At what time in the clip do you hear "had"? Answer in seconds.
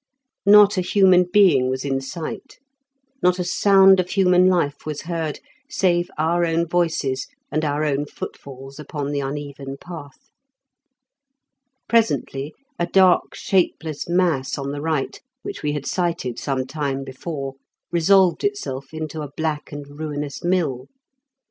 15.73-15.85